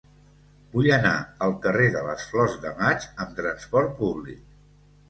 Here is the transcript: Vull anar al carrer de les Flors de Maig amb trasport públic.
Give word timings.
Vull 0.71 0.87
anar 0.95 1.11
al 1.47 1.53
carrer 1.67 1.91
de 1.97 2.01
les 2.09 2.27
Flors 2.33 2.59
de 2.67 2.75
Maig 2.81 3.07
amb 3.27 3.39
trasport 3.43 3.97
públic. 4.05 4.47